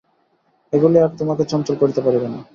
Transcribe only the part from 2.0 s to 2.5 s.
পারিবে না।